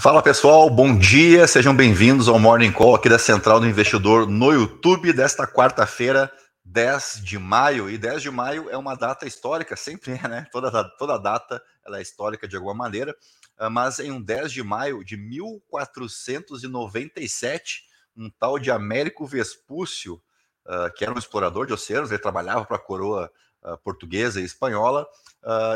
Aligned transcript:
Fala 0.00 0.22
pessoal, 0.22 0.70
bom 0.70 0.96
dia, 0.96 1.46
sejam 1.46 1.76
bem-vindos 1.76 2.26
ao 2.26 2.38
Morning 2.38 2.72
Call 2.72 2.94
aqui 2.94 3.06
da 3.06 3.18
Central 3.18 3.60
do 3.60 3.66
Investidor 3.66 4.26
no 4.26 4.50
YouTube 4.50 5.12
desta 5.12 5.46
quarta-feira, 5.46 6.32
10 6.64 7.20
de 7.22 7.38
maio. 7.38 7.90
E 7.90 7.98
10 7.98 8.22
de 8.22 8.30
maio 8.30 8.70
é 8.70 8.78
uma 8.78 8.94
data 8.94 9.26
histórica, 9.26 9.76
sempre 9.76 10.12
é, 10.12 10.26
né? 10.26 10.46
Toda, 10.50 10.70
toda 10.96 11.18
data 11.18 11.62
ela 11.84 11.98
é 11.98 12.02
histórica 12.02 12.48
de 12.48 12.56
alguma 12.56 12.72
maneira, 12.72 13.14
ah, 13.58 13.68
mas 13.68 13.98
em 13.98 14.10
um 14.10 14.22
10 14.22 14.52
de 14.52 14.62
maio 14.62 15.04
de 15.04 15.18
1497, 15.18 17.82
um 18.16 18.30
tal 18.30 18.58
de 18.58 18.70
Américo 18.70 19.26
Vespúcio, 19.26 20.14
uh, 20.64 20.90
que 20.96 21.04
era 21.04 21.12
um 21.12 21.18
explorador 21.18 21.66
de 21.66 21.74
oceanos, 21.74 22.10
ele 22.10 22.18
trabalhava 22.18 22.64
para 22.64 22.76
a 22.76 22.80
coroa 22.80 23.30
uh, 23.62 23.76
portuguesa 23.84 24.40
e 24.40 24.44
espanhola, 24.44 25.06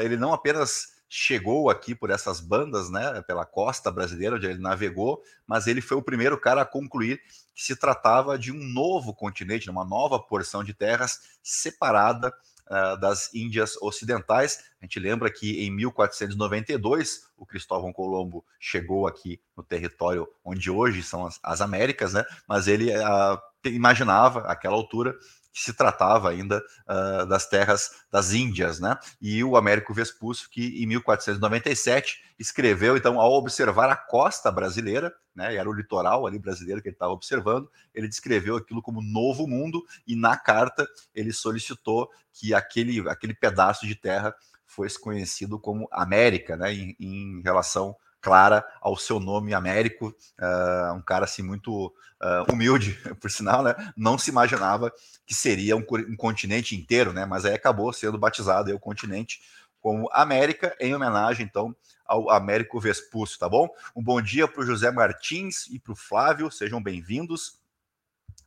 ele 0.03 0.17
não 0.17 0.33
apenas 0.33 0.94
chegou 1.17 1.71
aqui 1.71 1.95
por 1.95 2.11
essas 2.11 2.41
bandas, 2.41 2.91
né, 2.91 3.23
pela 3.23 3.47
costa 3.47 3.89
brasileira, 3.89 4.35
onde 4.35 4.47
ele 4.49 4.59
navegou, 4.59 5.23
mas 5.47 5.69
ele 5.69 5.81
foi 5.81 5.97
o 5.97 6.03
primeiro 6.03 6.37
cara 6.37 6.63
a 6.63 6.67
concluir 6.67 7.21
que 7.55 7.63
se 7.63 7.77
tratava 7.77 8.37
de 8.37 8.51
um 8.51 8.59
novo 8.59 9.15
continente, 9.15 9.71
uma 9.71 9.85
nova 9.85 10.19
porção 10.19 10.65
de 10.65 10.75
terras 10.75 11.21
separada 11.41 12.35
uh, 12.67 12.99
das 12.99 13.33
Índias 13.33 13.77
Ocidentais. 13.81 14.65
A 14.83 14.85
gente 14.85 14.99
lembra 14.99 15.31
que 15.31 15.65
em 15.65 15.71
1492 15.71 17.29
o 17.37 17.47
Cristóvão 17.47 17.93
Colombo 17.93 18.45
chegou 18.59 19.07
aqui 19.07 19.41
no 19.57 19.63
território 19.63 20.27
onde 20.45 20.69
hoje 20.69 21.01
são 21.01 21.27
as, 21.27 21.39
as 21.45 21.61
Américas, 21.61 22.13
né? 22.13 22.25
Mas 22.49 22.67
ele 22.67 22.91
uh, 22.91 23.39
imaginava, 23.65 24.41
àquela 24.49 24.75
altura, 24.75 25.17
que 25.55 25.61
se 25.61 25.73
tratava 25.73 26.31
ainda 26.31 26.61
uh, 26.89 27.25
das 27.27 27.47
terras 27.47 28.03
das 28.11 28.33
Índias, 28.33 28.81
né? 28.81 28.99
E 29.23 29.45
o 29.45 29.57
Américo 29.57 29.95
Vespúcio, 29.95 30.51
que 30.51 30.83
em 30.83 30.87
1497 30.87 32.25
escreveu, 32.37 32.97
então, 32.97 33.21
ao 33.21 33.33
observar 33.35 33.89
a 33.89 33.95
costa 33.95 34.51
brasileira, 34.51 35.15
né? 35.33 35.55
Era 35.55 35.71
o 35.71 35.73
litoral 35.73 36.27
ali 36.27 36.41
brasileiro 36.41 36.83
que 36.83 36.89
ele 36.89 36.97
estava 36.97 37.13
observando, 37.13 37.71
ele 37.95 38.09
descreveu 38.09 38.57
aquilo 38.57 38.83
como 38.83 39.01
novo 39.01 39.47
mundo 39.47 39.81
e 40.05 40.17
na 40.17 40.37
carta 40.37 40.89
ele 41.15 41.33
solicitou 41.33 42.11
que 42.33 42.53
aquele, 42.53 43.09
aquele 43.09 43.33
pedaço 43.33 43.87
de 43.87 43.95
terra 43.95 44.35
fosse 44.67 45.01
conhecido 45.01 45.57
como 45.57 45.89
América, 45.93 46.57
né? 46.57 46.75
Em, 46.75 46.97
em 46.99 47.43
relação 47.43 47.97
clara 48.25 48.67
ao 48.81 48.97
seu 48.97 49.21
nome 49.21 49.53
Américo, 49.53 50.09
uh, 50.09 50.95
um 50.95 51.03
cara 51.03 51.27
assim 51.27 51.43
muito 51.43 51.89
uh, 51.89 52.51
humilde, 52.51 52.99
por 53.21 53.31
sinal, 53.31 53.63
né? 53.63 53.75
Não 53.95 54.17
se 54.17 54.31
imaginava 54.31 54.91
que 55.27 55.35
seria 55.35 55.77
um, 55.77 55.85
um, 56.09 56.17
continente 56.17 56.75
inteiro, 56.75 57.13
né? 57.13 57.27
Mas 57.27 57.45
aí 57.45 57.53
acabou 57.53 57.93
sendo 57.93 58.17
batizado 58.17 58.71
aí, 58.71 58.75
o 58.75 58.81
continente 58.81 59.43
como 59.79 60.09
América, 60.11 60.75
em 60.81 60.95
homenagem, 60.95 61.45
então, 61.45 61.77
ao 62.07 62.31
Américo 62.31 62.81
Vespúcio, 62.81 63.39
tá 63.39 63.47
bom? 63.47 63.69
Um 63.95 64.03
bom 64.03 64.23
dia 64.23 64.49
para 64.49 64.63
o 64.63 64.67
José 64.67 64.91
Martins 64.91 65.67
e 65.67 65.79
para 65.79 65.93
o 65.93 65.97
Flávio, 65.97 66.51
sejam 66.51 66.83
bem-vindos. 66.83 67.59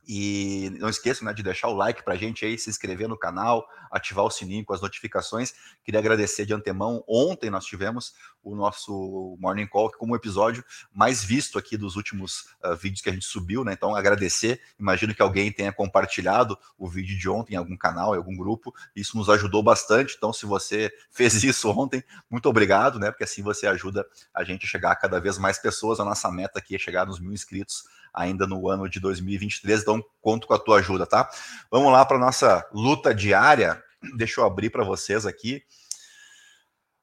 E 0.08 0.70
não 0.80 0.88
esqueçam 0.88 1.26
né, 1.26 1.34
de 1.34 1.42
deixar 1.42 1.68
o 1.68 1.74
like 1.74 2.02
para 2.02 2.14
a 2.14 2.16
gente 2.16 2.42
aí, 2.42 2.58
se 2.58 2.70
inscrever 2.70 3.06
no 3.06 3.18
canal, 3.18 3.68
ativar 3.90 4.24
o 4.24 4.30
sininho 4.30 4.64
com 4.64 4.72
as 4.72 4.80
notificações. 4.80 5.52
Queria 5.84 6.00
agradecer 6.00 6.46
de 6.46 6.54
antemão. 6.54 7.04
Ontem 7.06 7.50
nós 7.50 7.66
tivemos 7.66 8.14
o 8.42 8.56
nosso 8.56 9.36
Morning 9.38 9.66
Call 9.66 9.92
como 9.92 10.16
episódio 10.16 10.64
mais 10.90 11.22
visto 11.22 11.58
aqui 11.58 11.76
dos 11.76 11.94
últimos 11.94 12.46
uh, 12.64 12.74
vídeos 12.74 13.02
que 13.02 13.10
a 13.10 13.12
gente 13.12 13.26
subiu, 13.26 13.62
né? 13.62 13.74
Então, 13.74 13.94
agradecer. 13.94 14.62
Imagino 14.80 15.14
que 15.14 15.20
alguém 15.20 15.52
tenha 15.52 15.72
compartilhado 15.72 16.58
o 16.78 16.88
vídeo 16.88 17.18
de 17.18 17.28
ontem 17.28 17.52
em 17.52 17.58
algum 17.58 17.76
canal, 17.76 18.14
em 18.14 18.16
algum 18.16 18.34
grupo. 18.34 18.74
Isso 18.96 19.14
nos 19.14 19.28
ajudou 19.28 19.62
bastante. 19.62 20.14
Então, 20.16 20.32
se 20.32 20.46
você 20.46 20.90
fez 21.12 21.44
isso 21.44 21.68
ontem, 21.68 22.02
muito 22.30 22.48
obrigado, 22.48 22.98
né? 22.98 23.10
Porque 23.10 23.24
assim 23.24 23.42
você 23.42 23.66
ajuda 23.66 24.06
a 24.32 24.42
gente 24.42 24.64
a 24.64 24.68
chegar 24.68 24.92
a 24.92 24.96
cada 24.96 25.20
vez 25.20 25.36
mais 25.36 25.58
pessoas. 25.58 26.00
A 26.00 26.04
nossa 26.04 26.30
meta 26.30 26.58
aqui 26.58 26.74
é 26.74 26.78
chegar 26.78 27.06
nos 27.06 27.20
mil 27.20 27.32
inscritos 27.32 27.84
ainda 28.18 28.46
no 28.46 28.68
ano 28.68 28.88
de 28.88 28.98
2023. 28.98 29.82
Então, 29.82 30.04
conto 30.20 30.46
com 30.46 30.54
a 30.54 30.58
tua 30.58 30.78
ajuda, 30.78 31.06
tá? 31.06 31.30
Vamos 31.70 31.92
lá 31.92 32.04
para 32.04 32.18
nossa 32.18 32.68
luta 32.72 33.14
diária. 33.14 33.82
Deixa 34.16 34.40
eu 34.40 34.44
abrir 34.44 34.70
para 34.70 34.84
vocês 34.84 35.24
aqui. 35.24 35.62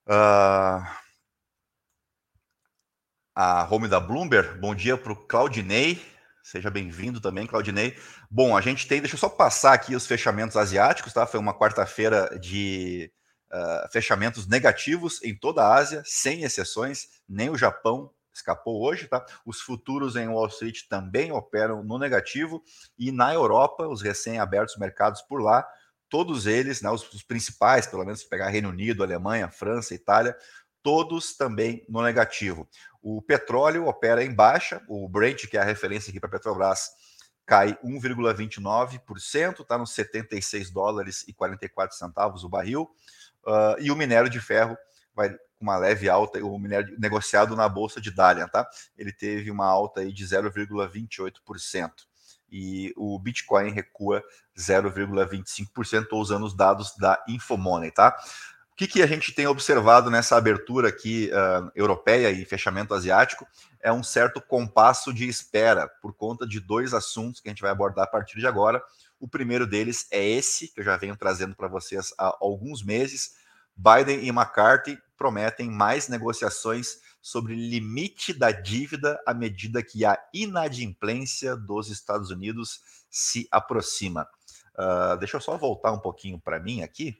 Uh, 0.07 0.85
a 3.33 3.67
home 3.69 3.87
da 3.87 3.99
Bloomberg. 3.99 4.59
Bom 4.59 4.75
dia 4.75 4.97
para 4.97 5.13
o 5.13 5.15
Claudinei. 5.15 6.01
Seja 6.43 6.69
bem-vindo 6.69 7.19
também, 7.19 7.47
Claudinei. 7.47 7.97
Bom, 8.29 8.55
a 8.55 8.61
gente 8.61 8.87
tem, 8.87 8.99
deixa 8.99 9.15
eu 9.15 9.19
só 9.19 9.29
passar 9.29 9.73
aqui 9.73 9.95
os 9.95 10.05
fechamentos 10.05 10.55
asiáticos, 10.55 11.11
tá? 11.11 11.25
Foi 11.25 11.39
uma 11.39 11.57
quarta-feira 11.57 12.37
de 12.39 13.11
uh, 13.51 13.91
fechamentos 13.91 14.47
negativos 14.47 15.23
em 15.23 15.35
toda 15.35 15.63
a 15.63 15.75
Ásia, 15.75 16.03
sem 16.05 16.43
exceções, 16.43 17.07
nem 17.27 17.49
o 17.49 17.57
Japão 17.57 18.11
escapou 18.35 18.83
hoje, 18.83 19.07
tá? 19.07 19.25
Os 19.45 19.61
futuros 19.61 20.15
em 20.15 20.27
Wall 20.27 20.47
Street 20.47 20.81
também 20.89 21.31
operam 21.31 21.83
no 21.83 21.97
negativo 21.97 22.63
e 22.97 23.11
na 23.11 23.33
Europa, 23.33 23.87
os 23.87 24.01
recém-abertos 24.01 24.77
mercados 24.77 25.21
por 25.21 25.41
lá, 25.41 25.67
todos 26.09 26.45
eles, 26.45 26.81
né, 26.81 26.89
os, 26.89 27.11
os, 27.13 27.23
principais, 27.23 27.87
pelo 27.87 28.05
menos 28.05 28.21
se 28.21 28.29
pegar 28.29 28.49
Reino 28.49 28.69
Unido, 28.69 29.03
Alemanha, 29.03 29.49
França, 29.49 29.93
Itália, 29.93 30.37
todos 30.81 31.35
também 31.35 31.83
no 31.89 32.01
negativo. 32.01 32.67
O 33.01 33.21
petróleo 33.21 33.87
opera 33.87 34.23
em 34.23 34.33
baixa, 34.33 34.81
o 34.87 35.09
Brent, 35.09 35.47
que 35.47 35.57
é 35.57 35.61
a 35.61 35.65
referência 35.65 36.11
aqui 36.11 36.19
para 36.19 36.29
Petrobras, 36.29 36.91
cai 37.45 37.73
1,29%, 37.83 39.61
está 39.61 39.77
nos 39.77 39.91
76 39.91 40.71
dólares 40.71 41.23
e 41.27 41.33
44 41.33 41.97
centavos 41.97 42.43
o 42.43 42.49
barril, 42.49 42.89
uh, 43.45 43.79
e 43.79 43.91
o 43.91 43.95
minério 43.95 44.29
de 44.29 44.39
ferro 44.39 44.77
vai 45.13 45.35
uma 45.59 45.77
leve 45.77 46.09
alta, 46.09 46.43
o 46.43 46.59
minério 46.59 46.95
negociado 46.99 47.55
na 47.55 47.67
bolsa 47.67 48.01
de 48.01 48.11
Dalian, 48.11 48.47
tá? 48.47 48.67
Ele 48.97 49.11
teve 49.11 49.49
uma 49.49 49.65
alta 49.65 50.01
aí 50.01 50.11
de 50.11 50.25
0,28%. 50.25 51.91
E 52.51 52.93
o 52.95 53.17
Bitcoin 53.19 53.71
recua 53.71 54.23
0,25%, 54.57 56.07
usando 56.13 56.45
os 56.45 56.55
dados 56.55 56.95
da 56.97 57.23
Infomoney, 57.27 57.91
tá? 57.91 58.15
O 58.71 58.75
que, 58.75 58.87
que 58.87 59.01
a 59.01 59.07
gente 59.07 59.33
tem 59.33 59.47
observado 59.47 60.11
nessa 60.11 60.35
abertura 60.35 60.89
aqui 60.89 61.31
uh, 61.31 61.71
europeia 61.73 62.29
e 62.29 62.43
fechamento 62.43 62.93
asiático 62.93 63.47
é 63.81 63.89
um 63.89 64.03
certo 64.03 64.41
compasso 64.41 65.13
de 65.13 65.29
espera 65.29 65.87
por 66.01 66.13
conta 66.13 66.45
de 66.45 66.59
dois 66.59 66.93
assuntos 66.93 67.39
que 67.39 67.47
a 67.47 67.51
gente 67.51 67.61
vai 67.61 67.71
abordar 67.71 68.03
a 68.03 68.09
partir 68.09 68.37
de 68.37 68.45
agora. 68.45 68.83
O 69.17 69.29
primeiro 69.29 69.65
deles 69.65 70.07
é 70.11 70.21
esse, 70.27 70.73
que 70.73 70.81
eu 70.81 70.83
já 70.83 70.97
venho 70.97 71.15
trazendo 71.15 71.55
para 71.55 71.69
vocês 71.69 72.13
há 72.17 72.35
alguns 72.41 72.83
meses. 72.83 73.35
Biden 73.75 74.25
e 74.25 74.29
McCarthy 74.29 74.97
prometem 75.17 75.69
mais 75.69 76.07
negociações 76.07 76.97
sobre 77.21 77.55
limite 77.55 78.33
da 78.33 78.51
dívida 78.51 79.19
à 79.25 79.33
medida 79.33 79.81
que 79.81 80.05
a 80.05 80.17
inadimplência 80.33 81.55
dos 81.55 81.89
Estados 81.89 82.29
Unidos 82.29 82.81
se 83.09 83.47
aproxima. 83.51 84.27
Uh, 84.75 85.17
deixa 85.17 85.37
eu 85.37 85.41
só 85.41 85.57
voltar 85.57 85.91
um 85.91 85.99
pouquinho 85.99 86.39
para 86.39 86.59
mim 86.59 86.83
aqui, 86.83 87.17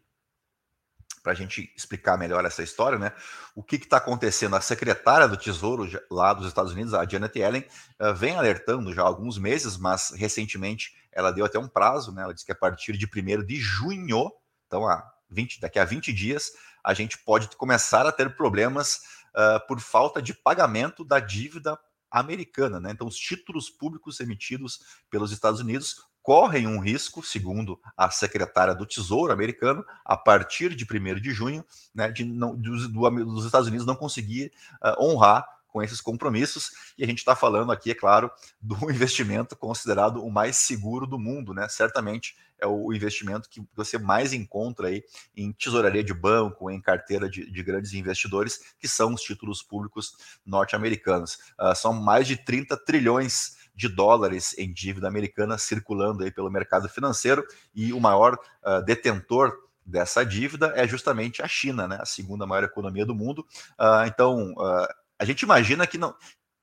para 1.24 1.32
a 1.32 1.36
gente 1.36 1.74
explicar 1.76 2.20
melhor 2.20 2.46
essa 2.46 2.62
história, 2.62 3.00
né? 3.00 3.12
O 3.56 3.64
que 3.64 3.78
está 3.78 3.98
acontecendo? 3.98 4.56
A 4.56 4.62
secretária 4.62 5.28
do 5.28 5.36
Tesouro 5.36 5.90
lá 6.12 6.34
dos 6.34 6.48
Estados 6.48 6.74
Unidos, 6.74 6.94
a 6.94 7.04
Janet 7.08 7.40
Yellen, 7.40 7.66
uh, 8.00 8.14
vem 8.14 8.36
alertando 8.36 8.94
já 8.94 9.02
há 9.02 9.08
alguns 9.08 9.40
meses, 9.40 9.76
mas 9.76 10.12
recentemente 10.16 10.94
ela 11.12 11.32
deu 11.32 11.46
até 11.46 11.58
um 11.58 11.68
prazo, 11.68 12.12
né? 12.14 12.22
Ela 12.22 12.34
disse 12.34 12.46
que 12.46 12.52
a 12.52 12.56
partir 12.56 12.96
de 12.96 13.08
1 13.08 13.44
de 13.44 13.56
junho, 13.56 14.32
então 14.68 14.88
há 14.88 15.15
20, 15.30 15.60
daqui 15.60 15.80
a 15.80 15.86
20 15.86 16.14
dias, 16.14 16.52
a 16.84 16.94
gente 16.94 17.18
pode 17.18 17.48
começar 17.58 18.06
a 18.06 18.12
ter 18.12 18.36
problemas 18.36 19.02
uh, 19.36 19.66
por 19.68 19.80
falta 19.80 20.22
de 20.22 20.34
pagamento 20.34 21.04
da 21.04 21.20
dívida 21.20 21.78
americana. 22.12 22.80
Né? 22.80 22.92
Então, 22.92 23.08
os 23.08 23.18
títulos 23.18 23.70
públicos 23.70 24.20
emitidos 24.20 24.80
pelos 25.10 25.32
Estados 25.32 25.60
Unidos 25.60 26.06
correm 26.22 26.66
um 26.66 26.80
risco, 26.80 27.22
segundo 27.24 27.80
a 27.96 28.10
secretária 28.10 28.74
do 28.74 28.86
Tesouro 28.86 29.32
americano, 29.32 29.86
a 30.04 30.18
partir 30.18 30.74
de 30.74 30.84
1 30.84 31.20
de 31.20 31.32
junho, 31.32 31.64
né, 31.94 32.12
de 32.12 32.26
não, 32.26 32.56
dos, 32.56 32.88
do, 32.88 33.10
dos 33.26 33.46
Estados 33.46 33.68
Unidos 33.68 33.86
não 33.86 33.96
conseguir 33.96 34.52
uh, 34.84 35.04
honrar 35.04 35.48
com 35.76 35.84
esses 35.84 36.00
compromissos. 36.00 36.72
E 36.98 37.04
a 37.04 37.06
gente 37.06 37.18
está 37.18 37.36
falando 37.36 37.70
aqui, 37.70 37.92
é 37.92 37.94
claro, 37.94 38.32
do 38.62 38.90
investimento 38.90 39.58
considerado 39.58 40.24
o 40.24 40.32
mais 40.32 40.56
seguro 40.56 41.06
do 41.06 41.20
mundo, 41.20 41.54
né? 41.54 41.68
Certamente 41.68 42.34
é 42.58 42.66
o 42.66 42.94
investimento 42.94 43.50
que 43.50 43.62
você 43.76 43.98
mais 43.98 44.32
encontra 44.32 44.88
aí 44.88 45.04
em 45.36 45.52
tesouraria 45.52 46.02
de 46.02 46.14
banco, 46.14 46.72
em 46.72 46.80
carteira 46.80 47.30
de, 47.30 47.52
de 47.52 47.62
grandes 47.62 47.92
investidores, 47.92 48.74
que 48.80 48.88
são 48.88 49.14
os 49.14 49.22
títulos 49.22 49.62
públicos 49.62 50.14
norte-americanos. 50.46 51.40
Uh, 51.60 51.76
são 51.76 51.92
mais 51.92 52.26
de 52.26 52.38
30 52.38 52.78
trilhões 52.86 53.58
de 53.76 53.90
dólares 53.90 54.58
em 54.58 54.72
dívida 54.72 55.10
americana 55.10 55.58
circulando 55.58 56.24
aí 56.24 56.32
pelo 56.32 56.50
mercado 56.50 56.88
financeiro 56.88 57.46
e 57.76 57.92
o 57.92 58.00
maior 58.00 58.36
uh, 58.66 58.82
detentor 58.86 59.52
dessa 59.86 60.26
dívida 60.26 60.72
é 60.76 60.88
justamente 60.88 61.44
a 61.44 61.48
China, 61.50 61.86
né, 61.86 61.98
a 62.00 62.06
segunda 62.06 62.48
maior 62.48 62.64
economia 62.64 63.06
do 63.06 63.14
mundo. 63.14 63.46
Uh, 63.78 64.08
então, 64.08 64.54
uh, 64.54 64.88
a 65.18 65.26
gente 65.26 65.42
imagina 65.42 65.88
que 65.88 65.98
não, 65.98 66.16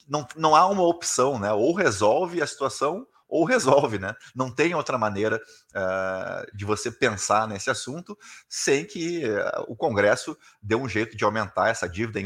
não, 0.08 0.26
não 0.36 0.56
há 0.56 0.66
uma 0.66 0.82
opção, 0.82 1.38
né? 1.38 1.52
Ou 1.52 1.74
resolve 1.74 2.42
a 2.42 2.46
situação 2.46 3.06
ou 3.32 3.46
resolve, 3.46 3.98
né? 3.98 4.14
Não 4.34 4.54
tem 4.54 4.74
outra 4.74 4.98
maneira 4.98 5.40
uh, 5.70 6.54
de 6.56 6.66
você 6.66 6.92
pensar 6.92 7.48
nesse 7.48 7.70
assunto 7.70 8.16
sem 8.46 8.84
que 8.84 9.24
uh, 9.24 9.64
o 9.68 9.74
Congresso 9.74 10.36
dê 10.62 10.74
um 10.74 10.86
jeito 10.86 11.16
de 11.16 11.24
aumentar 11.24 11.70
essa 11.70 11.88
dívida, 11.88 12.20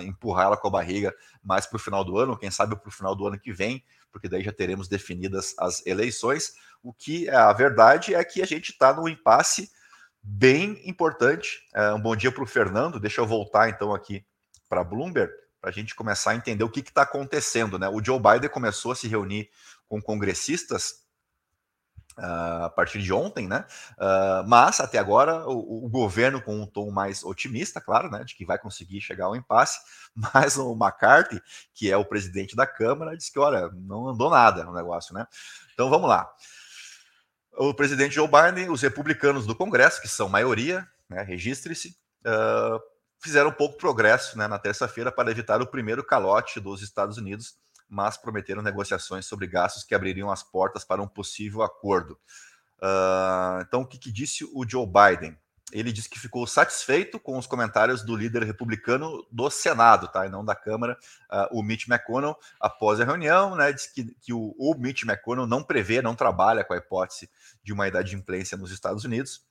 empurrar 0.00 0.46
ela 0.46 0.56
com 0.56 0.68
a 0.68 0.70
barriga 0.70 1.12
mais 1.42 1.66
para 1.66 1.78
o 1.78 1.80
final 1.80 2.04
do 2.04 2.16
ano, 2.16 2.38
quem 2.38 2.48
sabe 2.48 2.76
para 2.76 2.88
o 2.88 2.92
final 2.92 3.16
do 3.16 3.26
ano 3.26 3.40
que 3.40 3.52
vem, 3.52 3.84
porque 4.12 4.28
daí 4.28 4.44
já 4.44 4.52
teremos 4.52 4.86
definidas 4.86 5.52
as 5.58 5.84
eleições. 5.84 6.52
O 6.80 6.92
que 6.92 7.28
é 7.28 7.34
a 7.34 7.52
verdade 7.52 8.14
é 8.14 8.22
que 8.22 8.40
a 8.40 8.46
gente 8.46 8.70
está 8.70 8.92
num 8.92 9.08
impasse 9.08 9.68
bem 10.22 10.80
importante. 10.88 11.58
Uh, 11.74 11.96
um 11.96 12.00
bom 12.00 12.14
dia 12.14 12.30
para 12.30 12.44
o 12.44 12.46
Fernando. 12.46 13.00
Deixa 13.00 13.20
eu 13.20 13.26
voltar 13.26 13.68
então 13.68 13.92
aqui 13.92 14.24
para 14.68 14.84
Bloomberg 14.84 15.32
para 15.62 15.70
a 15.70 15.72
gente 15.72 15.94
começar 15.94 16.32
a 16.32 16.34
entender 16.34 16.64
o 16.64 16.68
que 16.68 16.80
está 16.80 17.02
acontecendo. 17.02 17.78
Né? 17.78 17.88
O 17.88 18.04
Joe 18.04 18.18
Biden 18.18 18.50
começou 18.50 18.90
a 18.90 18.96
se 18.96 19.06
reunir 19.06 19.48
com 19.88 20.02
congressistas 20.02 21.02
uh, 22.18 22.64
a 22.64 22.70
partir 22.70 23.00
de 23.00 23.12
ontem, 23.12 23.46
né? 23.46 23.64
Uh, 23.92 24.48
mas 24.48 24.80
até 24.80 24.98
agora 24.98 25.46
o, 25.46 25.86
o, 25.86 25.88
governo 25.88 26.42
com 26.42 26.60
um 26.60 26.66
tom 26.66 26.90
mais 26.90 27.22
otimista, 27.22 27.80
claro, 27.80 28.10
né? 28.10 28.24
De 28.24 28.34
que 28.34 28.44
vai 28.44 28.58
conseguir 28.58 29.00
chegar 29.00 29.26
ao 29.26 29.36
impasse. 29.36 29.78
Mas 30.34 30.58
o 30.58 30.72
McCarthy, 30.72 31.40
que 31.72 31.90
é 31.90 31.96
o 31.96 32.04
presidente 32.04 32.56
da 32.56 32.66
Câmara, 32.66 33.16
disse 33.16 33.32
que, 33.32 33.38
olha, 33.38 33.70
não 33.72 34.08
andou 34.08 34.28
nada 34.28 34.64
no 34.64 34.74
negócio, 34.74 35.14
né? 35.14 35.26
Então 35.72 35.88
vamos 35.88 36.08
lá. 36.08 36.30
O 37.56 37.72
presidente 37.72 38.14
Joe 38.14 38.28
Biden, 38.28 38.70
os 38.70 38.82
republicanos 38.82 39.46
do 39.46 39.54
Congresso, 39.54 40.02
que 40.02 40.08
são 40.08 40.28
maioria, 40.28 40.86
né, 41.08 41.22
registre-se, 41.22 41.96
uh, 42.26 42.91
fizeram 43.22 43.52
pouco 43.52 43.78
progresso 43.78 44.36
né, 44.36 44.48
na 44.48 44.58
terça-feira 44.58 45.12
para 45.12 45.30
evitar 45.30 45.62
o 45.62 45.66
primeiro 45.66 46.04
calote 46.04 46.58
dos 46.58 46.82
Estados 46.82 47.16
Unidos, 47.16 47.54
mas 47.88 48.16
prometeram 48.16 48.62
negociações 48.62 49.26
sobre 49.26 49.46
gastos 49.46 49.84
que 49.84 49.94
abririam 49.94 50.30
as 50.30 50.42
portas 50.42 50.84
para 50.84 51.00
um 51.00 51.06
possível 51.06 51.62
acordo. 51.62 52.18
Uh, 52.78 53.60
então, 53.60 53.82
o 53.82 53.86
que, 53.86 53.96
que, 53.96 54.10
disse 54.10 54.44
o 54.52 54.68
Joe 54.68 54.86
Biden? 54.86 55.38
Ele 55.72 55.92
disse 55.92 56.08
que 56.08 56.18
ficou 56.18 56.46
satisfeito 56.46 57.18
com 57.18 57.38
os 57.38 57.46
comentários 57.46 58.02
do 58.02 58.16
líder 58.16 58.42
republicano 58.42 59.24
do 59.30 59.48
Senado, 59.48 60.08
tá? 60.08 60.26
E 60.26 60.28
não 60.28 60.44
da 60.44 60.54
Câmara, 60.54 60.98
uh, 61.30 61.58
o 61.58 61.62
Mitch 61.62 61.86
McConnell, 61.88 62.36
após 62.60 63.00
a 63.00 63.04
reunião, 63.04 63.54
né? 63.54 63.72
Disse 63.72 63.92
que, 63.94 64.04
que 64.20 64.32
o, 64.32 64.54
o 64.58 64.74
Mitch 64.74 65.04
McConnell 65.04 65.46
não 65.46 65.62
prevê, 65.62 66.02
não 66.02 66.14
trabalha 66.14 66.64
com 66.64 66.74
a 66.74 66.76
hipótese 66.76 67.30
de 67.62 67.72
uma 67.72 67.86
idade 67.86 68.10
de 68.10 68.16
implência 68.16 68.58
nos 68.58 68.72
Estados 68.72 69.04
Unidos. 69.04 69.46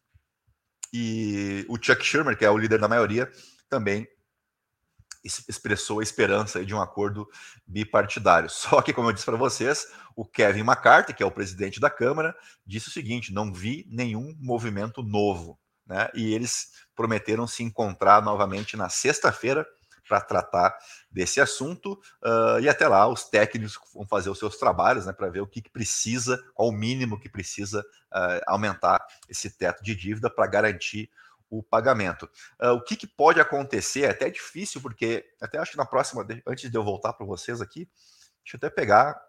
E 0.93 1.65
o 1.69 1.77
Chuck 1.81 2.03
Schumer, 2.03 2.37
que 2.37 2.43
é 2.43 2.51
o 2.51 2.57
líder 2.57 2.79
da 2.79 2.87
maioria, 2.87 3.31
também 3.71 4.05
expressou 5.23 5.99
a 5.99 6.03
esperança 6.03 6.65
de 6.65 6.75
um 6.75 6.81
acordo 6.81 7.27
bipartidário. 7.65 8.49
Só 8.51 8.81
que, 8.81 8.91
como 8.91 9.09
eu 9.09 9.13
disse 9.13 9.25
para 9.25 9.37
vocês, 9.37 9.87
o 10.15 10.25
Kevin 10.25 10.61
McCarthy, 10.61 11.13
que 11.13 11.23
é 11.23 11.25
o 11.25 11.31
presidente 11.31 11.79
da 11.79 11.89
Câmara, 11.89 12.35
disse 12.65 12.89
o 12.89 12.91
seguinte: 12.91 13.33
não 13.33 13.53
vi 13.53 13.87
nenhum 13.89 14.35
movimento 14.39 15.01
novo. 15.01 15.57
Né? 15.85 16.09
E 16.13 16.33
eles 16.33 16.71
prometeram 16.95 17.47
se 17.47 17.63
encontrar 17.63 18.21
novamente 18.21 18.75
na 18.75 18.89
sexta-feira 18.89 19.65
para 20.07 20.19
tratar 20.19 20.77
desse 21.09 21.39
assunto. 21.39 21.93
Uh, 22.21 22.59
e 22.59 22.67
até 22.67 22.87
lá, 22.87 23.07
os 23.07 23.23
técnicos 23.23 23.79
vão 23.93 24.05
fazer 24.05 24.29
os 24.29 24.39
seus 24.39 24.57
trabalhos 24.57 25.05
né, 25.05 25.13
para 25.13 25.29
ver 25.29 25.39
o 25.39 25.47
que, 25.47 25.61
que, 25.61 25.69
precisa, 25.69 26.43
qual 26.53 26.67
o 26.67 26.73
mínimo 26.73 27.19
que 27.19 27.29
precisa 27.29 27.79
uh, 27.79 28.41
aumentar 28.45 29.05
esse 29.29 29.49
teto 29.57 29.81
de 29.81 29.95
dívida 29.95 30.29
para 30.29 30.47
garantir 30.47 31.09
o 31.51 31.61
pagamento. 31.61 32.27
Uh, 32.59 32.69
o 32.69 32.81
que, 32.81 32.95
que, 32.95 33.05
pode 33.05 33.41
acontecer? 33.41 34.03
É 34.03 34.11
até 34.11 34.29
difícil, 34.29 34.79
porque 34.79 35.25
até 35.41 35.59
acho 35.59 35.71
que 35.71 35.77
na 35.77 35.85
próxima, 35.85 36.25
antes 36.47 36.71
de 36.71 36.77
eu 36.77 36.83
voltar 36.83 37.11
para 37.11 37.25
vocês 37.25 37.59
aqui, 37.61 37.89
deixa 38.43 38.55
eu 38.55 38.57
até 38.57 38.69
pegar 38.69 39.21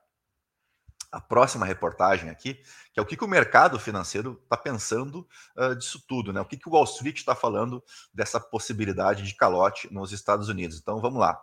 a 1.10 1.20
próxima 1.20 1.66
reportagem 1.66 2.30
aqui, 2.30 2.54
que 2.92 2.98
é 2.98 3.02
o 3.02 3.04
que, 3.04 3.16
que 3.16 3.24
o 3.24 3.28
mercado 3.28 3.78
financeiro 3.78 4.40
está 4.44 4.56
pensando 4.56 5.28
uh, 5.58 5.74
disso 5.76 6.02
tudo, 6.08 6.32
né? 6.32 6.40
O 6.40 6.46
que, 6.46 6.56
que 6.56 6.68
o 6.68 6.72
Wall 6.72 6.84
Street 6.84 7.18
está 7.18 7.34
falando 7.34 7.82
dessa 8.14 8.40
possibilidade 8.40 9.24
de 9.24 9.34
calote 9.34 9.92
nos 9.92 10.12
Estados 10.12 10.48
Unidos. 10.48 10.78
Então 10.78 11.00
vamos 11.00 11.20
lá. 11.20 11.38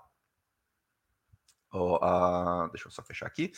Oh, 1.71 1.97
uh, 1.97 2.67
deixa 2.71 2.87
eu 2.87 2.91
só 2.91 3.03
fechar 3.03 3.27
aqui. 3.27 3.51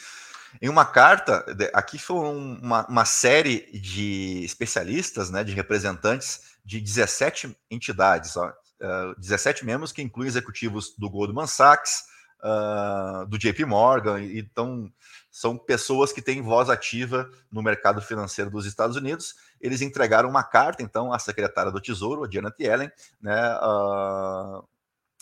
Em 0.62 0.68
uma 0.68 0.86
carta, 0.86 1.46
aqui 1.74 1.98
foi 1.98 2.18
uma, 2.18 2.86
uma 2.88 3.06
série 3.06 3.72
de 3.72 4.44
especialistas, 4.44 5.30
né, 5.30 5.46
de 5.46 5.54
representantes 5.54 6.51
de 6.64 6.80
17 6.80 7.58
entidades, 7.70 8.38
ó, 8.38 8.48
uh, 8.50 9.20
17 9.20 9.66
membros 9.66 9.92
que 9.92 10.02
incluem 10.02 10.28
executivos 10.28 10.96
do 10.98 11.10
Goldman 11.10 11.48
Sachs, 11.48 12.04
uh, 12.44 13.26
do 13.28 13.38
JP 13.38 13.66
Morgan, 13.66 14.24
então 14.24 14.92
são 15.32 15.58
pessoas 15.58 16.12
que 16.12 16.22
têm 16.22 16.42
voz 16.42 16.70
ativa 16.70 17.30
no 17.52 17.62
mercado 17.62 18.02
financeiro 18.02 18.52
dos 18.52 18.66
Estados 18.66 18.96
Unidos. 18.96 19.36
Eles 19.60 19.82
entregaram 19.82 20.30
uma 20.30 20.44
carta, 20.44 20.84
então, 20.84 21.14
à 21.14 21.20
secretária 21.20 21.72
do 21.72 21.82
Tesouro, 21.82 22.24
a 22.24 22.30
Janet 22.30 22.56
Yellen, 22.60 22.92
né, 23.22 23.56
uh, 23.58 24.68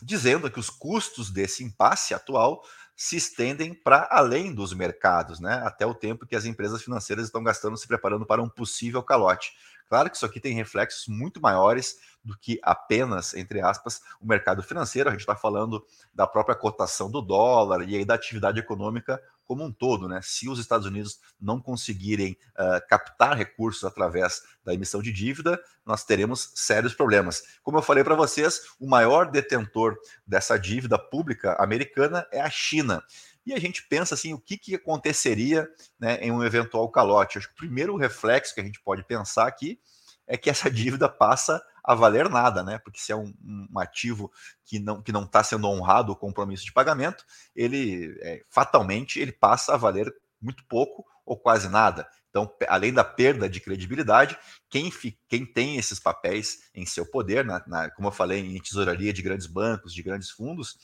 dizendo 0.01 0.49
que 0.49 0.59
os 0.59 0.69
custos 0.69 1.29
desse 1.29 1.63
impasse 1.63 2.13
atual 2.13 2.63
se 2.95 3.15
estendem 3.15 3.73
para 3.73 4.09
além 4.11 4.53
dos 4.53 4.73
mercados, 4.73 5.39
né? 5.39 5.61
Até 5.63 5.85
o 5.85 5.93
tempo 5.93 6.25
que 6.25 6.35
as 6.35 6.43
empresas 6.43 6.81
financeiras 6.83 7.25
estão 7.25 7.41
gastando 7.41 7.77
se 7.77 7.87
preparando 7.87 8.25
para 8.25 8.41
um 8.43 8.49
possível 8.49 9.01
calote. 9.01 9.53
Claro 9.89 10.09
que 10.09 10.15
isso 10.15 10.25
aqui 10.25 10.39
tem 10.39 10.53
reflexos 10.53 11.07
muito 11.07 11.41
maiores 11.41 11.97
do 12.23 12.37
que 12.37 12.59
apenas, 12.61 13.33
entre 13.33 13.59
aspas, 13.59 14.01
o 14.21 14.27
mercado 14.27 14.61
financeiro. 14.61 15.09
A 15.09 15.11
gente 15.11 15.21
está 15.21 15.35
falando 15.35 15.83
da 16.13 16.27
própria 16.27 16.55
cotação 16.55 17.09
do 17.09 17.21
dólar 17.21 17.81
e 17.89 17.95
aí 17.95 18.05
da 18.05 18.13
atividade 18.13 18.59
econômica 18.59 19.19
como 19.49 19.63
um 19.63 19.71
todo, 19.71 20.07
né? 20.07 20.19
Se 20.21 20.47
os 20.47 20.59
Estados 20.59 20.85
Unidos 20.85 21.19
não 21.41 21.59
conseguirem 21.59 22.37
uh, 22.51 22.87
captar 22.87 23.35
recursos 23.35 23.83
através 23.83 24.43
da 24.63 24.75
emissão 24.75 25.01
de 25.01 25.11
dívida, 25.11 25.59
nós 25.83 26.03
teremos 26.03 26.51
sérios 26.53 26.93
problemas. 26.93 27.41
Como 27.63 27.75
eu 27.75 27.81
falei 27.81 28.03
para 28.03 28.13
vocês, 28.13 28.61
o 28.79 28.87
maior 28.87 29.31
detentor 29.31 29.97
dessa 30.25 30.55
dívida 30.55 30.99
pública 30.99 31.55
americana 31.59 32.27
é 32.31 32.39
a 32.39 32.49
China. 32.51 33.03
E 33.49 33.53
a 33.53 33.59
gente 33.59 33.81
pensa 33.87 34.13
assim, 34.13 34.31
o 34.31 34.39
que, 34.39 34.59
que 34.59 34.75
aconteceria 34.75 35.67
né, 35.99 36.19
em 36.21 36.31
um 36.31 36.43
eventual 36.43 36.87
calote? 36.91 37.39
Acho 37.39 37.47
que 37.47 37.53
o 37.53 37.57
primeiro 37.57 37.95
reflexo 37.95 38.53
que 38.53 38.61
a 38.61 38.63
gente 38.63 38.79
pode 38.79 39.03
pensar 39.03 39.47
aqui 39.47 39.79
é 40.27 40.37
que 40.37 40.51
essa 40.51 40.69
dívida 40.69 41.09
passa 41.09 41.59
a 41.83 41.95
valer 41.95 42.29
nada, 42.29 42.61
né? 42.61 42.77
Porque 42.77 42.99
se 42.99 43.11
é 43.11 43.15
um, 43.15 43.33
um 43.43 43.79
ativo 43.79 44.31
que 44.63 44.77
não 44.77 45.01
que 45.01 45.11
não 45.11 45.23
está 45.23 45.43
sendo 45.43 45.67
honrado 45.67 46.11
o 46.11 46.15
compromisso 46.15 46.63
de 46.63 46.71
pagamento, 46.71 47.25
ele 47.55 48.15
é, 48.21 48.43
fatalmente 48.47 49.19
ele 49.19 49.31
passa 49.31 49.73
a 49.73 49.77
valer 49.77 50.13
muito 50.39 50.63
pouco 50.67 51.03
ou 51.25 51.35
quase 51.35 51.67
nada. 51.69 52.07
Então, 52.29 52.51
além 52.67 52.93
da 52.93 53.03
perda 53.03 53.49
de 53.49 53.59
credibilidade, 53.59 54.37
quem, 54.69 54.91
quem 55.27 55.45
tem 55.45 55.77
esses 55.77 55.99
papéis 55.99 56.69
em 56.75 56.85
seu 56.85 57.05
poder, 57.05 57.43
na, 57.43 57.63
na, 57.65 57.89
como 57.91 58.07
eu 58.07 58.11
falei, 58.11 58.39
em 58.39 58.61
tesouraria 58.61 59.11
de 59.11 59.21
grandes 59.21 59.47
bancos, 59.47 59.93
de 59.93 60.03
grandes 60.03 60.29
fundos, 60.29 60.77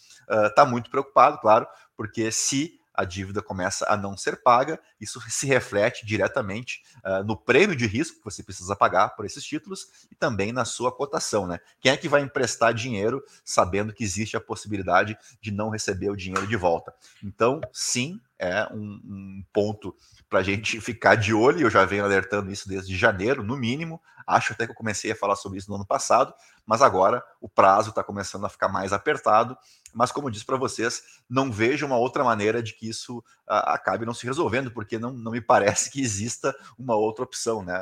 está 0.48 0.64
uh, 0.64 0.70
muito 0.70 0.90
preocupado, 0.90 1.40
claro, 1.40 1.68
porque 1.96 2.32
se 2.32 2.80
a 2.94 3.04
dívida 3.04 3.42
começa 3.42 3.86
a 3.90 3.98
não 3.98 4.16
ser 4.16 4.42
paga, 4.42 4.80
isso 5.06 5.22
se 5.30 5.46
reflete 5.46 6.06
diretamente 6.06 6.82
uh, 7.06 7.24
no 7.24 7.38
prêmio 7.38 7.76
de 7.76 7.88
risco 7.88 8.18
que 8.18 8.26
você 8.26 8.44
precisa 8.44 8.76
pagar 8.76 9.10
por 9.16 9.26
esses 9.26 9.44
títulos 9.44 9.88
e 10.12 10.16
também 10.16 10.52
na 10.52 10.66
sua 10.66 10.92
cotação, 10.92 11.48
né? 11.48 11.60
Quem 11.80 11.92
é 11.92 11.98
que 11.98 12.10
vai 12.10 12.22
emprestar 12.22 12.74
dinheiro 12.74 13.24
sabendo 13.44 13.94
que 13.94 14.04
existe 14.04 14.36
a 14.36 14.42
possibilidade 14.42 15.18
de 15.40 15.52
não 15.52 15.70
receber 15.70 16.10
o 16.10 16.16
dinheiro 16.16 16.46
de 16.46 16.56
volta? 16.56 16.94
Então, 17.24 17.62
sim, 17.72 18.20
é 18.38 18.68
um, 18.74 19.00
um 19.06 19.44
ponto 19.54 19.96
para 20.30 20.40
a 20.40 20.44
gente 20.44 20.80
ficar 20.82 21.16
de 21.16 21.34
olho, 21.34 21.62
eu 21.62 21.70
já 21.70 21.86
venho 21.86 22.04
alertando 22.04 22.52
isso 22.52 22.68
desde 22.68 22.96
janeiro, 22.96 23.44
no 23.44 23.56
mínimo. 23.56 24.02
Acho 24.28 24.54
até 24.54 24.66
que 24.66 24.72
eu 24.72 24.76
comecei 24.76 25.12
a 25.12 25.16
falar 25.16 25.36
sobre 25.36 25.60
isso 25.60 25.70
no 25.70 25.76
ano 25.76 25.86
passado, 25.86 26.34
mas 26.66 26.82
agora 26.82 27.24
o 27.40 27.48
prazo 27.48 27.90
está 27.90 28.04
começando 28.04 28.44
a 28.46 28.50
ficar 28.50 28.68
mais 28.68 28.92
apertado. 28.92 29.56
Mas, 29.94 30.12
como 30.12 30.28
eu 30.28 30.32
disse 30.32 30.46
para 30.46 30.58
vocês, 30.58 31.04
não 31.30 31.52
vejo 31.52 31.86
uma 31.86 31.96
outra 31.96 32.24
maneira 32.24 32.62
de 32.62 32.74
que 32.74 32.90
isso 32.90 33.20
uh, 33.20 33.24
acabe 33.48 34.06
não 34.06 34.14
se 34.14 34.26
resolvendo, 34.26 34.72
porque 34.72 34.95
não, 35.00 35.12
não 35.12 35.32
me 35.32 35.42
parece 35.42 35.92
que 35.92 36.02
exista 36.02 36.56
uma 36.78 36.96
outra 36.96 37.24
opção. 37.24 37.64
Né? 37.64 37.74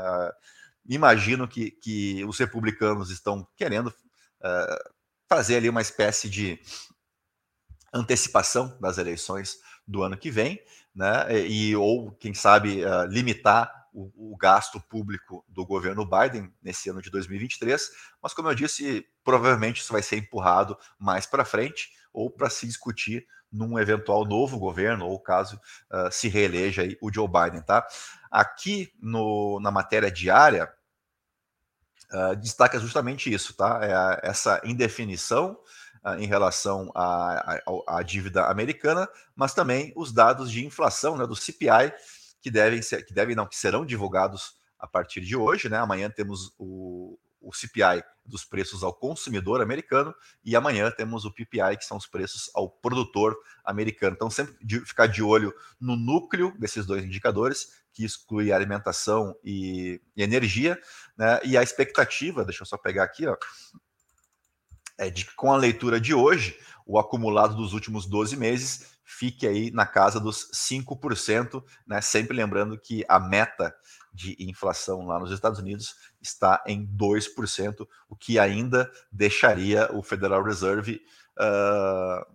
Imagino 0.87 1.47
que, 1.47 1.71
que 1.71 2.23
os 2.25 2.37
republicanos 2.37 3.09
estão 3.09 3.47
querendo 3.55 3.87
uh, 3.87 4.93
fazer 5.27 5.57
ali 5.57 5.69
uma 5.69 5.81
espécie 5.81 6.29
de 6.29 6.59
antecipação 7.93 8.77
das 8.81 8.97
eleições 8.97 9.57
do 9.87 10.03
ano 10.03 10.17
que 10.17 10.31
vem, 10.31 10.59
né? 10.95 11.45
E 11.47 11.75
ou 11.75 12.11
quem 12.13 12.33
sabe 12.33 12.83
uh, 12.83 13.05
limitar 13.05 13.71
o, 13.93 14.33
o, 14.33 14.35
gasto 14.35 14.81
público 14.81 15.45
do 15.47 15.65
governo 15.65 16.03
Biden 16.05 16.51
nesse 16.61 16.89
ano 16.89 17.01
de 17.01 17.11
2023. 17.11 17.91
Mas 18.21 18.33
como 18.33 18.49
eu 18.49 18.55
disse, 18.55 19.05
provavelmente 19.23 19.81
isso 19.81 19.93
vai 19.93 20.01
ser 20.01 20.17
empurrado 20.17 20.77
mais 20.97 21.25
para 21.25 21.45
frente 21.45 21.91
ou 22.11 22.29
para 22.29 22.49
se 22.49 22.65
discutir 22.65 23.27
num 23.53 23.77
eventual 23.77 24.25
novo 24.25 24.57
governo 24.57 25.05
ou 25.05 25.19
caso 25.19 25.61
uh, 25.91 26.11
se 26.11 26.27
reeleja 26.27 26.81
aí 26.81 26.97
o 26.99 27.13
Joe 27.13 27.27
Biden, 27.27 27.61
tá? 27.61 27.85
Aqui 28.31 28.91
no, 28.99 29.59
na 29.61 29.69
matéria 29.69 30.11
diária 30.11 30.73
uh, 32.11 32.35
destaca 32.35 32.79
justamente 32.79 33.31
isso, 33.31 33.53
tá? 33.53 33.79
É 33.83 33.93
a, 33.93 34.19
essa 34.23 34.59
indefinição 34.65 35.55
uh, 36.03 36.15
em 36.15 36.25
relação 36.25 36.91
à, 36.95 38.01
dívida 38.03 38.45
americana, 38.47 39.07
mas 39.35 39.53
também 39.53 39.93
os 39.95 40.11
dados 40.11 40.51
de 40.51 40.65
inflação 40.65 41.15
né, 41.15 41.27
do 41.27 41.35
CPI, 41.35 41.93
que 42.41 42.49
devem 42.49 42.81
ser, 42.81 43.05
que 43.05 43.13
devem 43.13 43.35
não, 43.35 43.45
que 43.45 43.55
serão 43.55 43.85
divulgados 43.85 44.57
a 44.79 44.87
partir 44.87 45.21
de 45.21 45.35
hoje, 45.35 45.69
né? 45.69 45.77
Amanhã 45.77 46.09
temos 46.09 46.53
o, 46.57 47.17
o 47.43 47.53
CPI 47.53 48.03
dos 48.25 48.45
preços 48.45 48.83
ao 48.83 48.93
consumidor 48.93 49.61
americano 49.61 50.15
e 50.43 50.55
amanhã 50.55 50.89
temos 50.89 51.25
o 51.25 51.31
PPI, 51.31 51.77
que 51.77 51.85
são 51.85 51.97
os 51.97 52.07
preços 52.07 52.49
ao 52.55 52.69
produtor 52.69 53.37
americano. 53.65 54.15
Então, 54.15 54.29
sempre 54.29 54.55
de, 54.61 54.79
ficar 54.79 55.07
de 55.07 55.21
olho 55.21 55.53
no 55.79 55.95
núcleo 55.95 56.53
desses 56.57 56.85
dois 56.85 57.03
indicadores, 57.03 57.83
que 57.91 58.05
exclui 58.05 58.51
alimentação 58.51 59.35
e, 59.43 60.01
e 60.15 60.23
energia, 60.23 60.79
né? 61.17 61.39
E 61.43 61.57
a 61.57 61.61
expectativa, 61.61 62.43
deixa 62.43 62.63
eu 62.63 62.65
só 62.65 62.77
pegar 62.77 63.03
aqui, 63.03 63.27
ó, 63.27 63.37
é 64.97 65.09
de 65.09 65.25
que 65.25 65.35
com 65.35 65.51
a 65.51 65.57
leitura 65.57 65.99
de 65.99 66.13
hoje, 66.13 66.57
o 66.85 66.97
acumulado 66.97 67.55
dos 67.55 67.73
últimos 67.73 68.05
12 68.05 68.35
meses 68.37 68.93
fique 69.03 69.45
aí 69.45 69.69
na 69.71 69.85
casa 69.85 70.19
dos 70.19 70.49
5%, 70.53 71.63
né? 71.85 72.01
Sempre 72.01 72.35
lembrando 72.35 72.79
que 72.79 73.05
a 73.07 73.19
meta 73.19 73.75
de 74.13 74.35
inflação 74.39 75.05
lá 75.07 75.19
nos 75.19 75.31
Estados 75.31 75.59
Unidos 75.59 75.95
está 76.21 76.63
em 76.67 76.85
2%, 76.85 77.87
o 78.07 78.15
que 78.15 78.37
ainda 78.37 78.91
deixaria 79.11 79.89
o 79.91 80.03
Federal 80.03 80.43
Reserve 80.43 81.01
uh, 81.39 82.33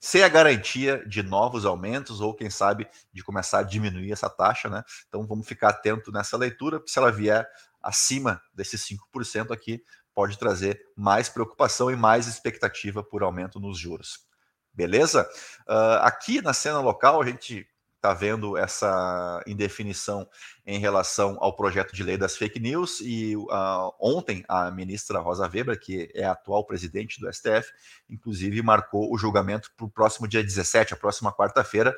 sem 0.00 0.22
a 0.22 0.28
garantia 0.28 1.04
de 1.06 1.22
novos 1.22 1.64
aumentos 1.64 2.20
ou, 2.20 2.34
quem 2.34 2.50
sabe, 2.50 2.88
de 3.12 3.24
começar 3.24 3.60
a 3.60 3.64
diminuir 3.64 4.12
essa 4.12 4.30
taxa, 4.30 4.68
né? 4.68 4.84
Então 5.08 5.26
vamos 5.26 5.46
ficar 5.46 5.70
atento 5.70 6.12
nessa 6.12 6.36
leitura, 6.36 6.78
porque 6.78 6.92
se 6.92 6.98
ela 6.98 7.10
vier 7.10 7.48
acima 7.82 8.40
desses 8.54 8.86
5% 8.86 9.50
aqui, 9.52 9.82
pode 10.14 10.38
trazer 10.38 10.80
mais 10.96 11.28
preocupação 11.28 11.90
e 11.90 11.96
mais 11.96 12.26
expectativa 12.26 13.02
por 13.02 13.22
aumento 13.22 13.58
nos 13.58 13.78
juros. 13.78 14.26
Beleza? 14.72 15.28
Uh, 15.66 16.02
aqui 16.02 16.40
na 16.40 16.52
cena 16.52 16.80
local, 16.80 17.20
a 17.20 17.26
gente 17.26 17.66
está 17.98 18.14
vendo 18.14 18.56
essa 18.56 19.42
indefinição 19.46 20.26
em 20.64 20.78
relação 20.78 21.36
ao 21.40 21.54
projeto 21.54 21.94
de 21.94 22.02
lei 22.02 22.16
das 22.16 22.36
fake 22.36 22.60
news 22.60 23.00
e 23.00 23.36
uh, 23.36 23.92
ontem 24.00 24.44
a 24.48 24.70
ministra 24.70 25.18
Rosa 25.18 25.50
Weber, 25.52 25.78
que 25.78 26.10
é 26.14 26.24
a 26.24 26.32
atual 26.32 26.64
presidente 26.64 27.20
do 27.20 27.32
STF, 27.32 27.70
inclusive 28.08 28.62
marcou 28.62 29.12
o 29.12 29.18
julgamento 29.18 29.70
para 29.76 29.86
o 29.86 29.90
próximo 29.90 30.28
dia 30.28 30.42
17, 30.42 30.94
a 30.94 30.96
próxima 30.96 31.32
quarta-feira, 31.32 31.94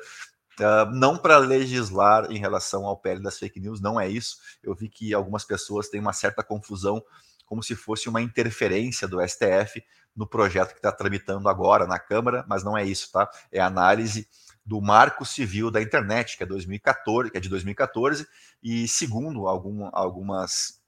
Uh, 0.59 0.85
não 0.91 1.17
para 1.17 1.37
legislar 1.37 2.29
em 2.29 2.37
relação 2.37 2.85
ao 2.85 2.97
PL 2.97 3.23
das 3.23 3.39
fake 3.39 3.59
news, 3.59 3.81
não 3.81 3.99
é 3.99 4.07
isso. 4.07 4.35
Eu 4.61 4.75
vi 4.75 4.89
que 4.89 5.13
algumas 5.13 5.45
pessoas 5.45 5.87
têm 5.87 5.99
uma 5.99 6.11
certa 6.11 6.43
confusão, 6.43 7.01
como 7.45 7.63
se 7.63 7.73
fosse 7.73 8.09
uma 8.09 8.21
interferência 8.21 9.07
do 9.07 9.25
STF 9.25 9.81
no 10.15 10.27
projeto 10.27 10.73
que 10.73 10.79
está 10.79 10.91
tramitando 10.91 11.47
agora 11.47 11.87
na 11.87 11.97
Câmara, 11.97 12.45
mas 12.47 12.63
não 12.63 12.77
é 12.77 12.83
isso, 12.85 13.09
tá? 13.11 13.29
É 13.51 13.61
análise 13.61 14.27
do 14.71 14.79
Marco 14.79 15.25
Civil 15.25 15.69
da 15.69 15.81
Internet, 15.81 16.37
que 16.37 16.43
é 16.43 16.45
2014, 16.45 17.29
que 17.29 17.37
é 17.37 17.41
de 17.41 17.49
2014, 17.49 18.25
e 18.63 18.87
segundo 18.87 19.45
algum, 19.45 19.89
algumas 19.91 20.79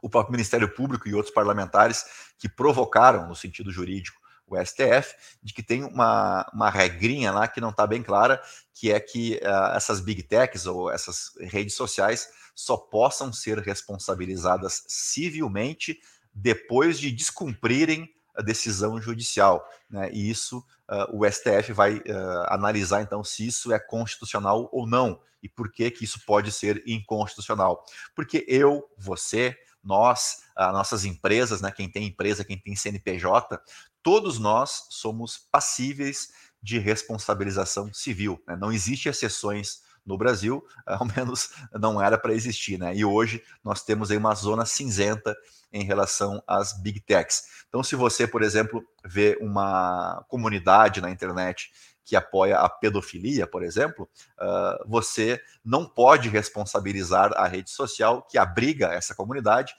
o 0.00 0.08
próprio 0.08 0.32
Ministério 0.32 0.74
Público 0.74 1.06
e 1.06 1.12
outros 1.12 1.34
parlamentares 1.34 2.06
que 2.38 2.48
provocaram, 2.48 3.28
no 3.28 3.36
sentido 3.36 3.70
jurídico, 3.70 4.18
o 4.46 4.56
STF, 4.56 5.14
de 5.42 5.52
que 5.52 5.62
tem 5.62 5.84
uma, 5.84 6.50
uma 6.54 6.70
regrinha 6.70 7.30
lá 7.30 7.46
que 7.46 7.60
não 7.60 7.68
está 7.68 7.86
bem 7.86 8.02
clara, 8.02 8.40
que 8.72 8.90
é 8.90 8.98
que 8.98 9.38
uh, 9.42 9.76
essas 9.76 10.00
big 10.00 10.22
techs 10.22 10.64
ou 10.64 10.90
essas 10.90 11.32
redes 11.42 11.74
sociais 11.74 12.26
só 12.54 12.78
possam 12.78 13.30
ser 13.34 13.58
responsabilizadas 13.58 14.82
civilmente 14.88 16.00
depois 16.32 16.98
de 16.98 17.12
descumprirem 17.12 18.08
decisão 18.42 19.00
judicial. 19.00 19.66
Né? 19.90 20.10
E 20.12 20.30
isso 20.30 20.58
uh, 20.90 21.16
o 21.16 21.30
STF 21.30 21.72
vai 21.72 21.96
uh, 21.96 22.02
analisar 22.48 23.02
então 23.02 23.22
se 23.22 23.46
isso 23.46 23.72
é 23.72 23.78
constitucional 23.78 24.68
ou 24.72 24.86
não 24.86 25.20
e 25.42 25.48
por 25.48 25.70
que 25.70 25.90
que 25.90 26.04
isso 26.04 26.20
pode 26.26 26.50
ser 26.50 26.82
inconstitucional. 26.86 27.84
Porque 28.14 28.44
eu, 28.48 28.88
você, 28.96 29.56
nós, 29.82 30.42
uh, 30.58 30.72
nossas 30.72 31.04
empresas, 31.04 31.60
né, 31.60 31.70
quem 31.70 31.90
tem 31.90 32.06
empresa, 32.06 32.44
quem 32.44 32.58
tem 32.58 32.74
CNPJ, 32.74 33.60
todos 34.02 34.38
nós 34.38 34.86
somos 34.90 35.38
passíveis 35.50 36.30
de 36.62 36.78
responsabilização 36.78 37.92
civil. 37.92 38.42
Né? 38.46 38.56
Não 38.56 38.72
existe 38.72 39.08
exceções 39.08 39.82
no 40.04 40.16
Brasil, 40.16 40.64
ao 40.86 41.04
menos 41.04 41.50
não 41.72 42.02
era 42.02 42.18
para 42.18 42.34
existir, 42.34 42.78
né? 42.78 42.94
E 42.94 43.04
hoje 43.04 43.42
nós 43.62 43.82
temos 43.82 44.10
aí 44.10 44.16
uma 44.16 44.34
zona 44.34 44.64
cinzenta 44.64 45.36
em 45.72 45.84
relação 45.84 46.42
às 46.46 46.72
big 46.72 47.00
techs. 47.00 47.64
Então, 47.68 47.82
se 47.82 47.94
você, 47.94 48.26
por 48.26 48.42
exemplo, 48.42 48.82
vê 49.04 49.36
uma 49.40 50.24
comunidade 50.28 51.00
na 51.00 51.10
internet 51.10 51.70
que 52.04 52.16
apoia 52.16 52.58
a 52.58 52.68
pedofilia, 52.70 53.46
por 53.46 53.62
exemplo, 53.62 54.08
uh, 54.40 54.88
você 54.88 55.38
não 55.62 55.84
pode 55.84 56.30
responsabilizar 56.30 57.32
a 57.34 57.46
rede 57.46 57.70
social 57.70 58.22
que 58.22 58.38
abriga 58.38 58.86
essa 58.86 59.14
comunidade 59.14 59.74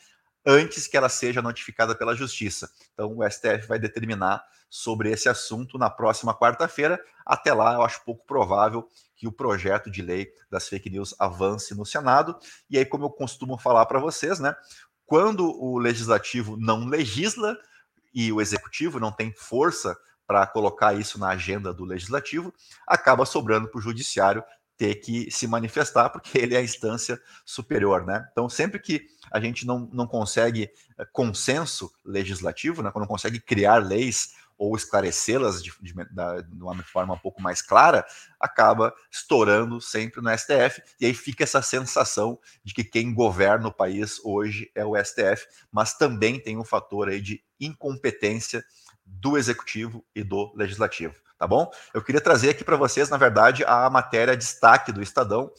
antes 0.45 0.87
que 0.87 0.95
ela 0.95 1.09
seja 1.09 1.41
notificada 1.41 1.95
pela 1.95 2.15
justiça. 2.15 2.69
Então, 2.93 3.17
o 3.17 3.27
STF 3.27 3.67
vai 3.67 3.79
determinar 3.79 4.43
sobre 4.69 5.11
esse 5.11 5.27
assunto 5.27 5.77
na 5.77 5.89
próxima 5.89 6.37
quarta-feira. 6.37 7.03
Até 7.25 7.53
lá, 7.53 7.73
eu 7.73 7.81
acho 7.81 8.05
pouco 8.05 8.23
provável 8.25 8.87
que 9.19 9.27
o 9.27 9.31
projeto 9.33 9.91
de 9.91 10.01
lei 10.01 10.31
das 10.49 10.69
fake 10.69 10.89
news 10.89 11.13
avance 11.19 11.75
no 11.75 11.85
Senado. 11.85 12.39
E 12.69 12.77
aí, 12.77 12.85
como 12.85 13.03
eu 13.03 13.09
costumo 13.09 13.57
falar 13.57 13.85
para 13.85 13.99
vocês, 13.99 14.39
né? 14.39 14.55
Quando 15.05 15.45
o 15.61 15.77
legislativo 15.77 16.55
não 16.55 16.85
legisla 16.85 17.57
e 18.13 18.31
o 18.31 18.39
executivo 18.39 18.97
não 18.97 19.11
tem 19.11 19.33
força 19.33 19.97
para 20.25 20.47
colocar 20.47 20.93
isso 20.93 21.19
na 21.19 21.29
agenda 21.29 21.73
do 21.73 21.83
legislativo, 21.83 22.53
acaba 22.87 23.25
sobrando 23.25 23.67
para 23.67 23.79
o 23.79 23.81
judiciário 23.81 24.41
ter 24.77 24.95
que 24.95 25.29
se 25.29 25.45
manifestar, 25.45 26.09
porque 26.09 26.37
ele 26.37 26.55
é 26.55 26.59
a 26.59 26.63
instância 26.63 27.21
superior, 27.43 28.05
né? 28.05 28.25
Então, 28.31 28.47
sempre 28.47 28.79
que 28.79 29.05
a 29.29 29.41
gente 29.41 29.67
não, 29.67 29.89
não 29.91 30.07
consegue 30.07 30.71
eh, 30.97 31.05
consenso 31.11 31.91
legislativo, 32.05 32.81
né, 32.81 32.89
quando 32.89 33.01
não 33.01 33.09
consegue 33.09 33.41
criar 33.41 33.79
leis 33.79 34.33
ou 34.59 34.75
esclarecê-las 34.75 35.63
de, 35.63 35.71
de, 35.81 35.93
de, 35.93 36.61
uma 36.61 36.75
forma 36.83 37.13
um 37.13 37.17
pouco 37.17 37.41
mais 37.41 37.61
clara, 37.61 38.05
acaba 38.37 38.93
estourando 39.09 39.79
sempre 39.79 40.21
no 40.21 40.29
STF, 40.37 40.83
e 40.99 41.05
aí 41.05 41.13
fica 41.13 41.45
essa 41.45 41.61
sensação 41.61 42.37
de 42.61 42.73
que 42.73 42.83
quem 42.83 43.13
governa 43.13 43.69
o 43.69 43.73
país 43.73 44.19
hoje 44.23 44.69
é 44.75 44.85
o 44.85 45.01
STF, 45.01 45.47
mas 45.71 45.93
também 45.93 46.37
tem 46.37 46.57
um 46.57 46.65
fator 46.65 47.07
aí 47.07 47.21
de 47.21 47.41
incompetência 47.57 48.63
do 49.05 49.37
executivo 49.37 50.05
e 50.13 50.23
do 50.23 50.53
legislativo, 50.53 51.15
tá 51.37 51.47
bom? 51.47 51.71
Eu 51.93 52.03
queria 52.03 52.21
trazer 52.21 52.49
aqui 52.49 52.63
para 52.63 52.75
vocês, 52.75 53.09
na 53.09 53.17
verdade, 53.17 53.63
a 53.65 53.89
matéria 53.89 54.35
destaque 54.35 54.91
do 54.91 55.01
Estadão, 55.01 55.51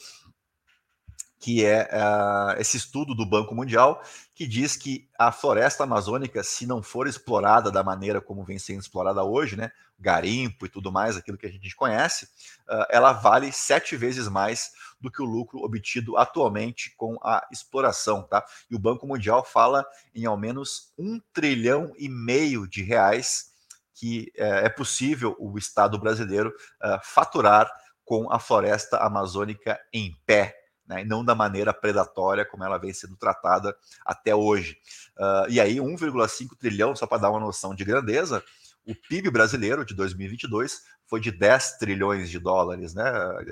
que 1.40 1.64
é 1.64 1.88
uh, 1.90 2.60
esse 2.60 2.76
estudo 2.76 3.14
do 3.14 3.24
Banco 3.24 3.54
Mundial, 3.54 4.02
que 4.34 4.46
diz 4.46 4.76
que 4.76 5.08
a 5.18 5.32
floresta 5.32 5.84
amazônica, 5.84 6.44
se 6.44 6.66
não 6.66 6.82
for 6.82 7.08
explorada 7.08 7.70
da 7.70 7.82
maneira 7.82 8.20
como 8.20 8.44
vem 8.44 8.58
sendo 8.58 8.80
explorada 8.80 9.24
hoje, 9.24 9.56
né, 9.56 9.72
garimpo 9.98 10.66
e 10.66 10.68
tudo 10.68 10.92
mais, 10.92 11.16
aquilo 11.16 11.38
que 11.38 11.46
a 11.46 11.50
gente 11.50 11.74
conhece, 11.74 12.26
uh, 12.68 12.84
ela 12.90 13.12
vale 13.14 13.50
sete 13.52 13.96
vezes 13.96 14.28
mais 14.28 14.72
do 15.00 15.10
que 15.10 15.22
o 15.22 15.24
lucro 15.24 15.60
obtido 15.64 16.18
atualmente 16.18 16.94
com 16.94 17.16
a 17.22 17.46
exploração, 17.50 18.22
tá? 18.22 18.44
E 18.70 18.74
o 18.74 18.78
Banco 18.78 19.06
Mundial 19.06 19.42
fala 19.42 19.86
em 20.14 20.26
ao 20.26 20.36
menos 20.36 20.92
um 20.98 21.18
trilhão 21.32 21.94
e 21.98 22.06
meio 22.06 22.68
de 22.68 22.82
reais 22.82 23.50
que 23.94 24.30
uh, 24.38 24.42
é 24.42 24.68
possível 24.68 25.34
o 25.38 25.56
Estado 25.56 25.98
brasileiro 25.98 26.50
uh, 26.50 27.00
faturar 27.02 27.70
com 28.04 28.30
a 28.30 28.38
floresta 28.38 28.98
amazônica 28.98 29.80
em 29.92 30.14
pé, 30.26 30.59
né, 30.90 31.02
e 31.02 31.04
não 31.04 31.24
da 31.24 31.36
maneira 31.36 31.72
predatória 31.72 32.44
como 32.44 32.64
ela 32.64 32.76
vem 32.76 32.92
sendo 32.92 33.16
tratada 33.16 33.76
até 34.04 34.34
hoje. 34.34 34.76
Uh, 35.16 35.48
e 35.48 35.60
aí, 35.60 35.76
1,5 35.76 36.56
trilhão, 36.58 36.96
só 36.96 37.06
para 37.06 37.22
dar 37.22 37.30
uma 37.30 37.38
noção 37.38 37.72
de 37.76 37.84
grandeza, 37.84 38.42
o 38.84 38.92
PIB 38.92 39.30
brasileiro 39.30 39.84
de 39.84 39.94
2022 39.94 40.82
foi 41.06 41.20
de 41.20 41.30
10 41.30 41.78
trilhões 41.78 42.28
de 42.28 42.40
dólares, 42.40 42.92
né? 42.92 43.04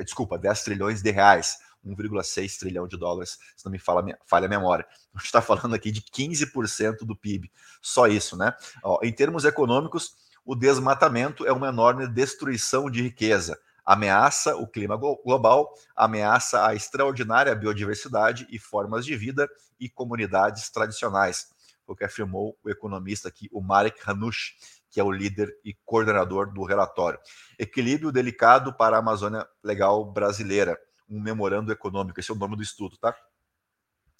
Desculpa, 0.04 0.36
10 0.36 0.64
trilhões 0.64 1.00
de 1.00 1.12
reais. 1.12 1.58
1,6 1.86 2.58
trilhão 2.58 2.88
de 2.88 2.96
dólares, 2.96 3.38
se 3.56 3.64
não 3.64 3.70
me 3.70 3.78
fala, 3.78 4.04
falha 4.26 4.46
a 4.46 4.48
memória. 4.48 4.84
A 5.14 5.18
gente 5.18 5.26
está 5.26 5.40
falando 5.40 5.74
aqui 5.74 5.92
de 5.92 6.02
15% 6.02 7.04
do 7.04 7.14
PIB, 7.14 7.50
só 7.80 8.08
isso, 8.08 8.36
né? 8.36 8.52
Ó, 8.82 8.98
em 9.00 9.12
termos 9.12 9.44
econômicos, 9.44 10.16
o 10.44 10.56
desmatamento 10.56 11.46
é 11.46 11.52
uma 11.52 11.68
enorme 11.68 12.08
destruição 12.08 12.90
de 12.90 13.00
riqueza 13.00 13.56
ameaça 13.88 14.54
o 14.54 14.66
clima 14.66 14.98
global, 14.98 15.72
ameaça 15.96 16.66
a 16.66 16.74
extraordinária 16.74 17.54
biodiversidade 17.54 18.46
e 18.50 18.58
formas 18.58 19.02
de 19.06 19.16
vida 19.16 19.48
e 19.80 19.88
comunidades 19.88 20.68
tradicionais, 20.68 21.48
o 21.86 21.96
que 21.96 22.04
afirmou 22.04 22.54
o 22.62 22.68
economista 22.68 23.28
aqui, 23.28 23.48
o 23.50 23.62
Marek 23.62 23.98
Hanush, 24.06 24.56
que 24.90 25.00
é 25.00 25.02
o 25.02 25.10
líder 25.10 25.50
e 25.64 25.72
coordenador 25.86 26.52
do 26.52 26.64
relatório. 26.64 27.18
Equilíbrio 27.58 28.12
delicado 28.12 28.74
para 28.74 28.96
a 28.96 28.98
Amazônia 28.98 29.48
Legal 29.64 30.04
Brasileira, 30.12 30.78
um 31.08 31.18
memorando 31.18 31.72
econômico, 31.72 32.20
esse 32.20 32.30
é 32.30 32.34
o 32.34 32.38
nome 32.38 32.56
do 32.56 32.62
estudo, 32.62 32.98
tá? 32.98 33.16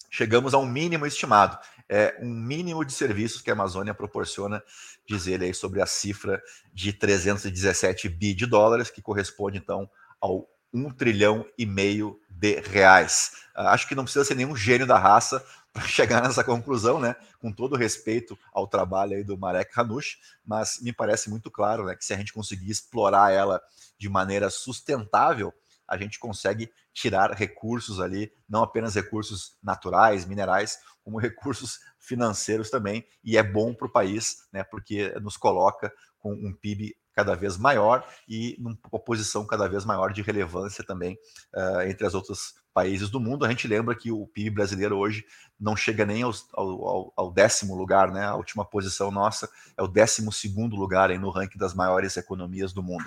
Chegamos 0.09 0.53
a 0.53 0.57
um 0.57 0.65
mínimo 0.65 1.05
estimado, 1.05 1.57
é 1.87 2.17
um 2.21 2.29
mínimo 2.29 2.85
de 2.85 2.93
serviços 2.93 3.41
que 3.41 3.49
a 3.49 3.53
Amazônia 3.53 3.93
proporciona, 3.93 4.63
diz 5.07 5.25
ele 5.25 5.45
aí 5.45 5.53
sobre 5.53 5.81
a 5.81 5.85
cifra 5.85 6.41
de 6.73 6.93
317 6.93 8.07
bi 8.09 8.33
de 8.33 8.45
dólares, 8.45 8.91
que 8.91 9.01
corresponde 9.01 9.57
então 9.57 9.89
ao 10.21 10.47
um 10.73 10.91
trilhão 10.91 11.45
e 11.57 11.65
meio 11.65 12.19
de 12.29 12.59
reais. 12.59 13.31
Uh, 13.55 13.61
acho 13.61 13.87
que 13.87 13.95
não 13.95 14.03
precisa 14.03 14.23
ser 14.23 14.35
nenhum 14.35 14.55
gênio 14.55 14.85
da 14.85 14.97
raça 14.97 15.43
para 15.73 15.83
chegar 15.87 16.21
nessa 16.21 16.43
conclusão, 16.43 16.99
né? 16.99 17.15
Com 17.39 17.51
todo 17.51 17.75
respeito 17.75 18.37
ao 18.53 18.67
trabalho 18.67 19.15
aí 19.15 19.23
do 19.23 19.37
Marek 19.37 19.71
Hanush, 19.75 20.17
mas 20.45 20.79
me 20.81 20.91
parece 20.93 21.29
muito 21.29 21.49
claro, 21.51 21.85
né, 21.85 21.95
que 21.95 22.03
se 22.03 22.13
a 22.13 22.17
gente 22.17 22.33
conseguir 22.33 22.69
explorar 22.69 23.31
ela 23.31 23.61
de 23.97 24.09
maneira 24.09 24.49
sustentável, 24.49 25.53
a 25.89 25.97
gente 25.97 26.19
consegue 26.19 26.71
tirar 26.93 27.31
recursos 27.31 27.99
ali, 27.99 28.31
não 28.47 28.63
apenas 28.63 28.95
recursos 28.95 29.57
naturais, 29.61 30.25
minerais, 30.25 30.79
como 31.03 31.17
recursos 31.19 31.79
financeiros 31.97 32.69
também, 32.69 33.05
e 33.23 33.37
é 33.37 33.43
bom 33.43 33.73
para 33.73 33.87
o 33.87 33.91
país, 33.91 34.47
né, 34.53 34.63
porque 34.63 35.11
nos 35.19 35.37
coloca 35.37 35.91
com 36.17 36.33
um 36.33 36.53
PIB 36.53 36.95
cada 37.13 37.35
vez 37.35 37.57
maior 37.57 38.05
e 38.27 38.55
numa 38.59 38.99
posição 38.99 39.45
cada 39.45 39.67
vez 39.67 39.83
maior 39.83 40.13
de 40.13 40.21
relevância 40.21 40.85
também 40.85 41.17
uh, 41.53 41.81
entre 41.81 42.07
as 42.07 42.13
outras 42.13 42.53
países 42.73 43.09
do 43.09 43.19
mundo. 43.19 43.43
A 43.43 43.49
gente 43.49 43.67
lembra 43.67 43.93
que 43.93 44.09
o 44.09 44.25
PIB 44.27 44.51
brasileiro 44.51 44.97
hoje 44.97 45.25
não 45.59 45.75
chega 45.75 46.05
nem 46.05 46.23
ao, 46.23 46.31
ao, 46.53 47.13
ao, 47.15 47.31
décimo 47.31 47.75
lugar, 47.75 48.09
né? 48.11 48.23
A 48.23 48.35
última 48.35 48.63
posição 48.63 49.11
nossa 49.11 49.49
é 49.75 49.83
o 49.83 49.87
décimo 49.87 50.31
segundo 50.31 50.77
lugar 50.77 51.09
aí 51.09 51.17
no 51.17 51.29
ranking 51.29 51.57
das 51.57 51.73
maiores 51.73 52.15
economias 52.15 52.71
do 52.71 52.81
mundo. 52.81 53.03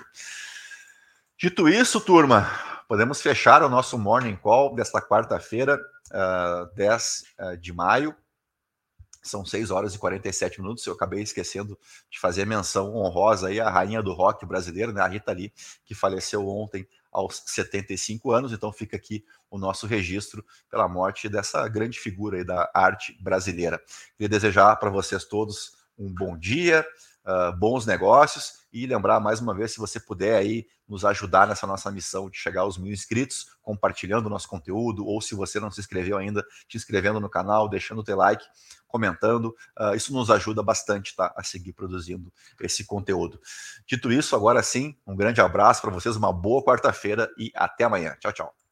Dito 1.37 1.67
isso, 1.67 1.99
turma, 1.99 2.47
podemos 2.87 3.21
fechar 3.21 3.63
o 3.63 3.69
nosso 3.69 3.97
Morning 3.97 4.35
Call 4.35 4.75
desta 4.75 5.01
quarta-feira, 5.01 5.75
uh, 6.11 6.15
ah, 6.15 6.69
10 6.75 7.23
uh, 7.39 7.57
de 7.57 7.73
maio. 7.73 8.15
São 9.21 9.43
6 9.43 9.71
horas 9.71 9.95
e 9.95 9.97
47 9.97 10.61
minutos. 10.61 10.85
Eu 10.85 10.93
acabei 10.93 11.21
esquecendo 11.21 11.77
de 12.09 12.19
fazer 12.19 12.45
menção 12.45 12.95
honrosa 12.95 13.47
aí 13.47 13.59
à 13.59 13.69
rainha 13.69 14.01
do 14.01 14.13
rock 14.13 14.45
brasileiro, 14.45 14.93
né, 14.93 15.01
a 15.01 15.07
Rita 15.07 15.31
Lee, 15.31 15.51
que 15.85 15.95
faleceu 15.95 16.47
ontem 16.47 16.87
aos 17.11 17.41
75 17.47 18.31
anos. 18.31 18.53
Então 18.53 18.71
fica 18.71 18.95
aqui 18.95 19.25
o 19.49 19.57
nosso 19.57 19.87
registro 19.87 20.45
pela 20.69 20.87
morte 20.87 21.27
dessa 21.27 21.67
grande 21.67 21.99
figura 21.99 22.37
aí 22.37 22.43
da 22.43 22.69
arte 22.73 23.17
brasileira. 23.21 23.81
Queria 24.17 24.29
desejar 24.29 24.75
para 24.75 24.89
vocês 24.89 25.25
todos 25.25 25.73
um 25.97 26.13
bom 26.13 26.37
dia, 26.37 26.85
uh, 27.25 27.55
bons 27.57 27.85
negócios 27.85 28.63
e 28.71 28.85
lembrar 28.85 29.19
mais 29.19 29.39
uma 29.39 29.53
vez, 29.53 29.71
se 29.71 29.79
você 29.79 29.99
puder 29.99 30.35
aí 30.35 30.65
nos 30.87 31.05
ajudar 31.05 31.47
nessa 31.47 31.65
nossa 31.65 31.91
missão 31.91 32.29
de 32.29 32.37
chegar 32.37 32.61
aos 32.61 32.77
mil 32.77 32.91
inscritos, 32.91 33.47
compartilhando 33.61 34.27
o 34.27 34.29
nosso 34.29 34.47
conteúdo, 34.47 35.05
ou 35.05 35.21
se 35.21 35.35
você 35.35 35.59
não 35.59 35.71
se 35.71 35.79
inscreveu 35.79 36.17
ainda, 36.17 36.43
te 36.67 36.77
inscrevendo 36.77 37.19
no 37.19 37.29
canal, 37.29 37.69
deixando 37.69 37.99
o 37.99 38.03
teu 38.03 38.17
like, 38.17 38.43
comentando, 38.87 39.55
uh, 39.79 39.95
isso 39.95 40.13
nos 40.13 40.29
ajuda 40.29 40.61
bastante 40.61 41.15
tá, 41.15 41.33
a 41.35 41.43
seguir 41.43 41.73
produzindo 41.73 42.31
esse 42.61 42.85
conteúdo. 42.85 43.39
Dito 43.87 44.11
isso, 44.11 44.35
agora 44.35 44.61
sim, 44.61 44.95
um 45.05 45.15
grande 45.15 45.41
abraço 45.41 45.81
para 45.81 45.91
vocês, 45.91 46.15
uma 46.15 46.31
boa 46.31 46.63
quarta-feira 46.63 47.29
e 47.37 47.51
até 47.55 47.85
amanhã. 47.85 48.15
Tchau, 48.19 48.31
tchau. 48.31 48.62